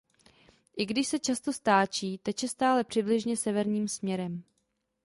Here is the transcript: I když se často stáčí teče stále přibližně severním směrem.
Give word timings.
I 0.77 0.85
když 0.85 1.07
se 1.07 1.19
často 1.19 1.53
stáčí 1.53 2.17
teče 2.17 2.47
stále 2.47 2.83
přibližně 2.83 3.37
severním 3.37 3.87
směrem. 3.87 4.43